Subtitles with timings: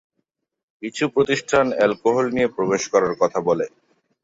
[0.83, 3.65] কিছু প্রতিষ্ঠান অ্যালকোহল নিয়ে প্রবেশ করার কথা বলে।